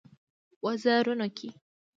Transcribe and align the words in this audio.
وزرونو 0.65 1.27
کې 1.37 1.49